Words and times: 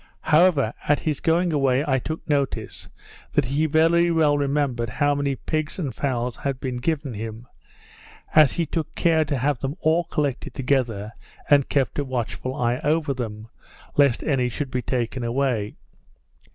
However, 0.21 0.73
at 0.89 1.01
his 1.01 1.19
going 1.19 1.53
away 1.53 1.85
I 1.87 1.99
took 1.99 2.27
notice, 2.27 2.89
that 3.33 3.45
he 3.45 3.67
very 3.67 4.09
well 4.09 4.35
remembered 4.35 4.89
how 4.89 5.13
many 5.13 5.35
pigs 5.35 5.77
and 5.77 5.93
fowls 5.93 6.37
had 6.37 6.59
been 6.59 6.77
given 6.77 7.13
him, 7.13 7.45
as 8.33 8.53
he 8.53 8.65
took 8.65 8.95
care 8.95 9.23
to 9.23 9.37
have 9.37 9.59
them 9.59 9.75
all 9.79 10.05
collected 10.05 10.55
together, 10.55 11.13
and 11.51 11.69
kept 11.69 11.99
a 11.99 12.03
watchful 12.03 12.55
eye 12.55 12.79
over 12.83 13.13
them, 13.13 13.49
lest 13.95 14.23
any 14.23 14.49
should 14.49 14.71
be 14.71 14.81
taken 14.81 15.23
away. 15.23 15.75